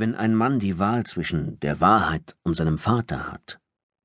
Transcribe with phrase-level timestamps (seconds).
[0.00, 3.60] Wenn ein Mann die Wahl zwischen der Wahrheit und seinem Vater hat,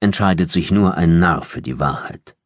[0.00, 2.36] entscheidet sich nur ein Narr für die Wahrheit.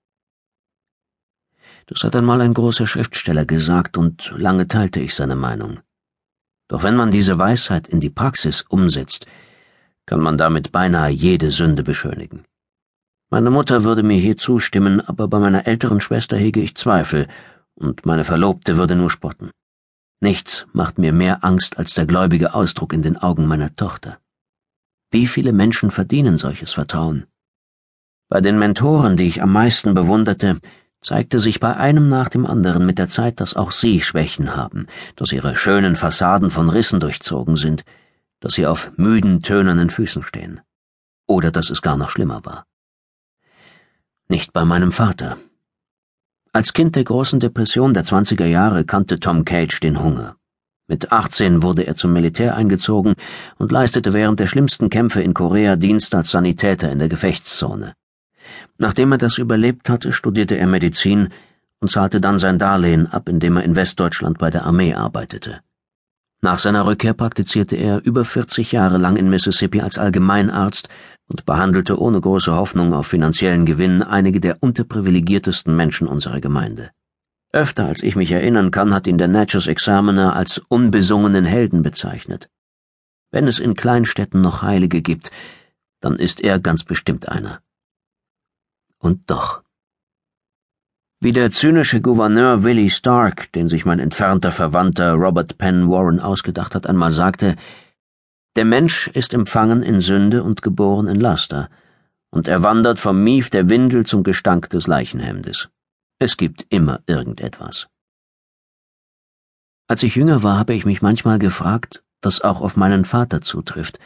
[1.87, 5.81] Das hat einmal ein großer Schriftsteller gesagt, und lange teilte ich seine Meinung.
[6.69, 9.25] Doch wenn man diese Weisheit in die Praxis umsetzt,
[10.05, 12.45] kann man damit beinahe jede Sünde beschönigen.
[13.31, 17.27] Meine Mutter würde mir hier zustimmen, aber bei meiner älteren Schwester hege ich Zweifel,
[17.75, 19.51] und meine Verlobte würde nur spotten.
[20.21, 24.19] Nichts macht mir mehr Angst als der gläubige Ausdruck in den Augen meiner Tochter.
[25.11, 27.27] Wie viele Menschen verdienen solches Vertrauen?
[28.29, 30.61] Bei den Mentoren, die ich am meisten bewunderte,
[31.01, 34.87] zeigte sich bei einem nach dem anderen mit der Zeit, dass auch sie Schwächen haben,
[35.17, 37.85] dass ihre schönen Fassaden von Rissen durchzogen sind,
[38.41, 40.61] dass sie auf müden, tönernen Füßen stehen.
[41.27, 42.67] Oder dass es gar noch schlimmer war.
[44.29, 45.39] Nicht bei meinem Vater.
[46.53, 50.35] Als Kind der großen Depression der 20er Jahre kannte Tom Cage den Hunger.
[50.89, 53.15] Mit 18 wurde er zum Militär eingezogen
[53.59, 57.95] und leistete während der schlimmsten Kämpfe in Korea Dienst als Sanitäter in der Gefechtszone.
[58.79, 61.29] Nachdem er das überlebt hatte, studierte er Medizin
[61.79, 65.61] und zahlte dann sein Darlehen ab, indem er in Westdeutschland bei der Armee arbeitete.
[66.43, 70.89] Nach seiner Rückkehr praktizierte er über 40 Jahre lang in Mississippi als Allgemeinarzt
[71.31, 76.91] und behandelte ohne große Hoffnung auf finanziellen Gewinn einige der unterprivilegiertesten Menschen unserer Gemeinde.
[77.53, 82.51] Öfter als ich mich erinnern kann, hat ihn der Natchez Examiner als unbesungenen Helden bezeichnet.
[83.31, 85.31] Wenn es in Kleinstädten noch Heilige gibt,
[86.01, 87.61] dann ist er ganz bestimmt einer.
[88.99, 89.63] Und doch.
[91.21, 96.75] Wie der zynische Gouverneur Willie Stark, den sich mein entfernter Verwandter Robert Penn Warren ausgedacht
[96.75, 97.57] hat, einmal sagte,
[98.57, 101.69] der Mensch ist empfangen in Sünde und geboren in Laster,
[102.31, 105.69] und er wandert vom Mief der Windel zum Gestank des Leichenhemdes.
[106.19, 107.89] Es gibt immer irgendetwas.
[109.89, 113.99] Als ich jünger war, habe ich mich manchmal gefragt, das auch auf meinen Vater zutrifft.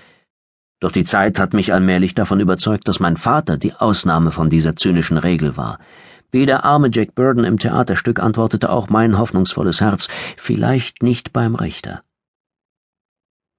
[0.81, 4.77] Doch die Zeit hat mich allmählich davon überzeugt, dass mein Vater die Ausnahme von dieser
[4.77, 5.79] zynischen Regel war.
[6.31, 11.55] Wie der arme Jack Burden im Theaterstück antwortete auch mein hoffnungsvolles Herz, vielleicht nicht beim
[11.55, 12.03] Richter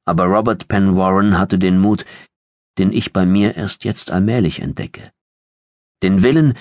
[0.06, 2.06] aber Robert Penn Warren hatte den Mut,
[2.78, 5.12] den ich bei mir erst jetzt allmählich entdecke.
[6.04, 6.54] Den Willen,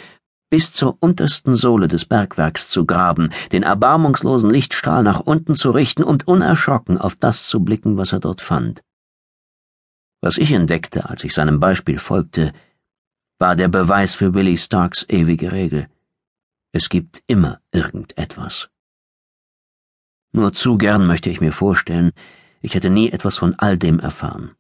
[0.51, 6.05] bis zur untersten Sohle des Bergwerks zu graben, den erbarmungslosen Lichtstrahl nach unten zu richten
[6.05, 8.83] und unerschrocken auf das zu blicken, was er dort fand.
[10.21, 12.53] Was ich entdeckte, als ich seinem Beispiel folgte,
[13.39, 15.89] war der Beweis für Willie Starks ewige Regel.
[16.73, 18.71] Es gibt immer irgendetwas.
[20.33, 22.13] Nur zu gern möchte ich mir vorstellen,
[22.65, 24.53] ich hätte nie etwas von all dem erfahren.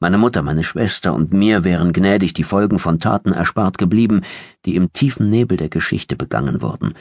[0.00, 4.22] Meine Mutter, meine Schwester und mir wären gnädig die Folgen von Taten erspart geblieben,
[4.64, 6.94] die im tiefen Nebel der Geschichte begangen wurden,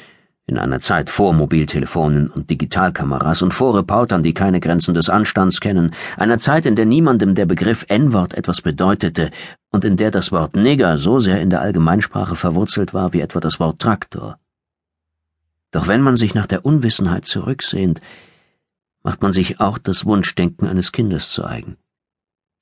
[0.45, 5.61] in einer Zeit vor Mobiltelefonen und Digitalkameras und vor Reportern, die keine Grenzen des Anstands
[5.61, 9.31] kennen, einer Zeit, in der niemandem der Begriff N-Wort etwas bedeutete
[9.71, 13.39] und in der das Wort Nigger so sehr in der Allgemeinsprache verwurzelt war wie etwa
[13.39, 14.37] das Wort Traktor.
[15.71, 18.01] Doch wenn man sich nach der Unwissenheit zurücksehnt,
[19.03, 21.77] macht man sich auch das Wunschdenken eines Kindes zu eigen.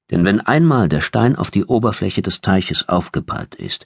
[0.09, 3.85] Denn wenn einmal der Stein auf die Oberfläche des Teiches aufgeprallt ist,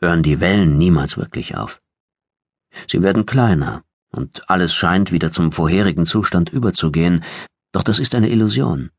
[0.00, 1.80] hören die Wellen niemals wirklich auf.
[2.88, 7.24] Sie werden kleiner, und alles scheint wieder zum vorherigen Zustand überzugehen,
[7.72, 8.90] doch das ist eine Illusion.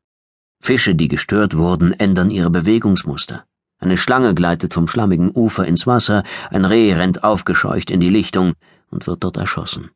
[0.60, 3.44] Fische, die gestört wurden, ändern ihre Bewegungsmuster.
[3.78, 8.54] Eine Schlange gleitet vom schlammigen Ufer ins Wasser, ein Reh rennt aufgescheucht in die Lichtung
[8.90, 9.90] und wird dort erschossen.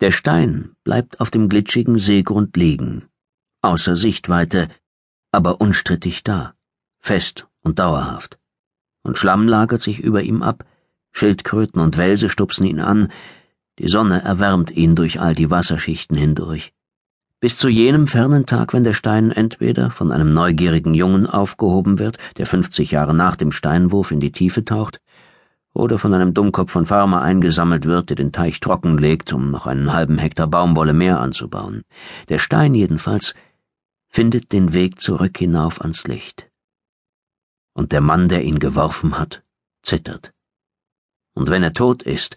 [0.00, 3.08] Der Stein bleibt auf dem glitschigen Seegrund liegen,
[3.62, 4.68] außer Sichtweite,
[5.32, 6.52] aber unstrittig da,
[6.98, 8.38] fest und dauerhaft.
[9.02, 10.66] Und Schlamm lagert sich über ihm ab,
[11.12, 13.08] Schildkröten und Welse stupsen ihn an,
[13.78, 16.74] die Sonne erwärmt ihn durch all die Wasserschichten hindurch.
[17.40, 22.18] Bis zu jenem fernen Tag, wenn der Stein entweder von einem neugierigen Jungen aufgehoben wird,
[22.36, 25.00] der fünfzig Jahre nach dem Steinwurf in die Tiefe taucht,
[25.76, 29.92] oder von einem Dummkopf von Farmer eingesammelt wird, der den Teich trockenlegt, um noch einen
[29.92, 31.82] halben Hektar Baumwolle mehr anzubauen.
[32.28, 33.34] Der Stein jedenfalls
[34.08, 36.50] findet den Weg zurück hinauf ans Licht.
[37.74, 39.42] Und der Mann, der ihn geworfen hat,
[39.82, 40.32] zittert.
[41.34, 42.36] Und wenn er tot ist,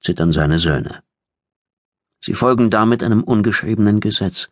[0.00, 1.02] zittern seine Söhne.
[2.20, 4.50] Sie folgen damit einem ungeschriebenen Gesetz,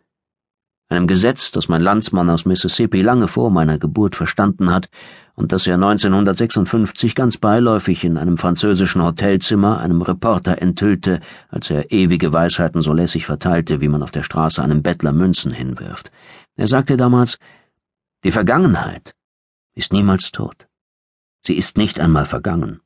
[0.91, 4.89] einem Gesetz, das mein Landsmann aus Mississippi lange vor meiner Geburt verstanden hat
[5.35, 11.93] und das er 1956 ganz beiläufig in einem französischen Hotelzimmer einem Reporter enthüllte, als er
[11.93, 16.11] ewige Weisheiten so lässig verteilte, wie man auf der Straße einem Bettler Münzen hinwirft.
[16.57, 17.39] Er sagte damals,
[18.25, 19.15] die Vergangenheit
[19.75, 20.69] ist niemals tot.
[21.43, 22.81] Sie ist nicht einmal vergangen.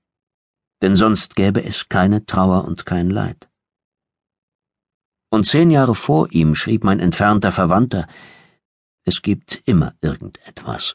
[0.81, 3.49] Denn sonst gäbe es keine Trauer und kein Leid.
[5.35, 8.07] Und zehn Jahre vor ihm schrieb mein entfernter Verwandter,
[9.05, 10.95] Es gibt immer irgendetwas.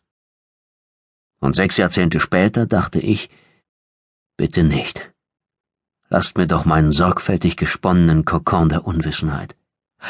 [1.41, 3.29] Und sechs Jahrzehnte später dachte ich,
[4.37, 5.11] bitte nicht.
[6.07, 9.57] Lasst mir doch meinen sorgfältig gesponnenen Kokon der Unwissenheit.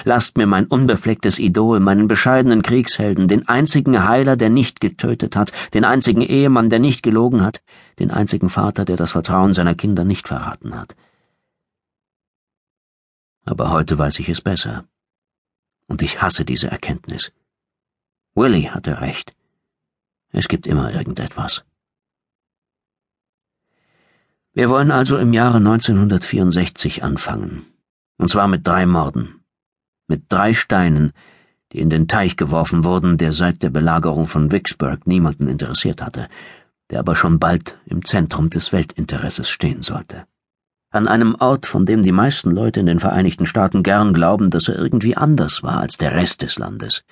[0.04, 5.54] Lasst mir mein unbeflecktes Idol, meinen bescheidenen Kriegshelden, den einzigen Heiler, der nicht getötet hat,
[5.74, 7.64] den einzigen Ehemann, der nicht gelogen hat,
[7.98, 10.96] den einzigen Vater, der das Vertrauen seiner Kinder nicht verraten hat.
[13.46, 14.86] Aber heute weiß ich es besser.
[15.88, 17.32] Und ich hasse diese Erkenntnis.
[18.36, 19.36] Willy hatte recht.
[20.32, 21.66] Es gibt immer irgendetwas.
[24.54, 27.66] Wir wollen also im Jahre 1964 anfangen.
[28.18, 29.40] Und zwar mit drei Morden
[30.10, 31.14] mit drei Steinen,
[31.72, 36.28] die in den Teich geworfen wurden, der seit der Belagerung von Vicksburg niemanden interessiert hatte,
[36.90, 40.26] der aber schon bald im Zentrum des Weltinteresses stehen sollte.
[40.92, 44.68] An einem Ort, von dem die meisten Leute in den Vereinigten Staaten gern glauben, dass
[44.68, 47.04] er irgendwie anders war als der Rest des Landes,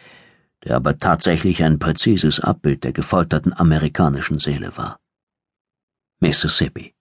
[0.64, 4.98] der aber tatsächlich ein präzises Abbild der gefolterten amerikanischen Seele war.
[6.20, 6.96] Mississippi.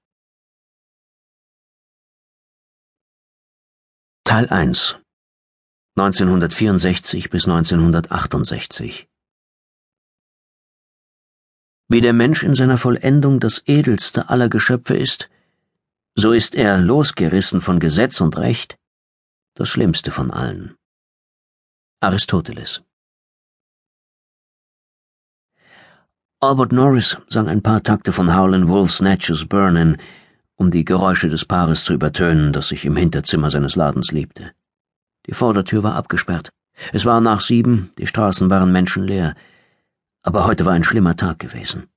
[4.25, 4.99] Teil 1
[5.99, 9.09] 1964 bis 1968
[11.89, 15.31] Wie der Mensch in seiner Vollendung das edelste aller Geschöpfe ist,
[16.19, 18.79] so ist er, losgerissen von Gesetz und Recht,
[19.55, 20.75] das schlimmste von allen.
[22.01, 22.83] Aristoteles
[26.41, 29.99] Albert Norris sang ein paar Takte von Howlin' Wolf Snatches Burnin',
[30.55, 34.53] um die Geräusche des Paares zu übertönen, das sich im Hinterzimmer seines Ladens liebte.
[35.27, 36.51] Die Vordertür war abgesperrt.
[36.93, 39.35] Es war nach sieben, die Straßen waren menschenleer.
[40.23, 41.89] Aber heute war ein schlimmer Tag gewesen.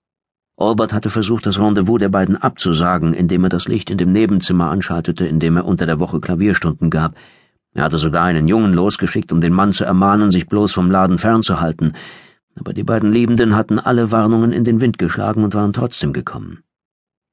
[0.59, 4.69] Albert hatte versucht, das Rendezvous der beiden abzusagen, indem er das Licht in dem Nebenzimmer
[4.69, 7.15] anschaltete, in dem er unter der Woche Klavierstunden gab.
[7.73, 11.17] Er hatte sogar einen Jungen losgeschickt, um den Mann zu ermahnen, sich bloß vom Laden
[11.17, 11.94] fernzuhalten.
[12.56, 16.59] Aber die beiden Liebenden hatten alle Warnungen in den Wind geschlagen und waren trotzdem gekommen.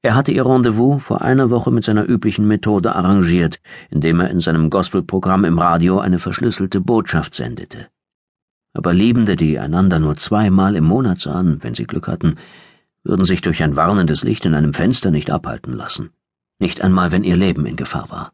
[0.03, 3.59] Er hatte ihr Rendezvous vor einer Woche mit seiner üblichen Methode arrangiert,
[3.89, 7.87] indem er in seinem Gospelprogramm im Radio eine verschlüsselte Botschaft sendete.
[8.73, 12.35] Aber Liebende, die einander nur zweimal im Monat sahen, wenn sie Glück hatten,
[13.07, 16.11] würden sich durch ein warnendes Licht in einem Fenster nicht abhalten lassen,
[16.59, 18.33] nicht einmal wenn ihr Leben in Gefahr war.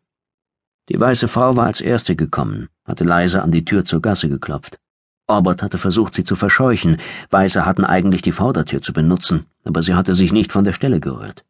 [0.90, 4.80] Die weiße Frau war als erste gekommen, hatte leise an die Tür zur Gasse geklopft.
[5.28, 6.98] Orbert hatte versucht, sie zu verscheuchen,
[7.30, 11.00] Weiße hatten eigentlich die Vordertür zu benutzen, aber sie hatte sich nicht von der Stelle
[11.00, 11.46] gerührt.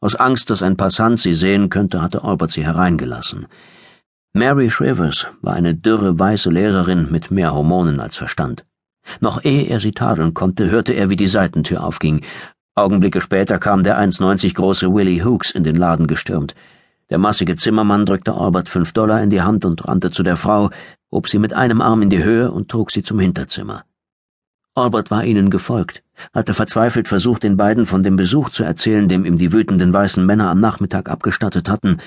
[0.00, 3.46] Aus Angst, dass ein Passant sie sehen könnte, hatte Albert sie hereingelassen.
[4.34, 8.66] Mary Shrivers war eine dürre weiße Lehrerin mit mehr Hormonen als Verstand.
[9.20, 12.22] Noch ehe er sie tadeln konnte, hörte er, wie die Seitentür aufging.
[12.76, 16.56] Augenblicke später kam der 1,90 große Willie Hooks in den Laden gestürmt.
[17.08, 20.70] Der massige Zimmermann drückte Albert fünf Dollar in die Hand und rannte zu der Frau,
[21.12, 23.84] hob sie mit einem Arm in die Höhe und trug sie zum Hinterzimmer.
[24.74, 29.24] Albert war ihnen gefolgt, hatte verzweifelt versucht, den beiden von dem Besuch zu erzählen, dem
[29.24, 31.98] ihm die wütenden weißen Männer am Nachmittag abgestattet hatten,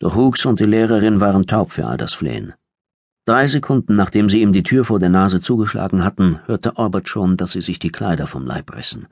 [0.00, 2.52] doch Hooks und die Lehrerin waren taub für all das Flehen.
[3.24, 7.38] Drei Sekunden nachdem sie ihm die Tür vor der Nase zugeschlagen hatten, hörte Albert schon,
[7.38, 9.06] dass sie sich die Kleider vom Leib rissen.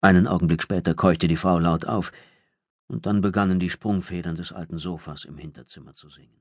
[0.00, 2.12] Einen Augenblick später keuchte die Frau laut auf,
[2.86, 6.36] und dann begannen die Sprungfedern des alten Sofas im Hinterzimmer zu singen.